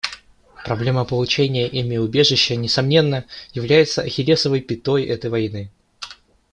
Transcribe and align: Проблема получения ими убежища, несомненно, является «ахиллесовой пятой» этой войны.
Проблема 0.65 1.05
получения 1.05 1.67
ими 1.67 1.95
убежища, 1.97 2.55
несомненно, 2.55 3.23
является 3.53 4.01
«ахиллесовой 4.01 4.59
пятой» 4.61 5.03
этой 5.05 5.29
войны. 5.29 5.69